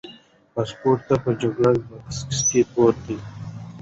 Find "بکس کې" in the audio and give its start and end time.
1.89-2.61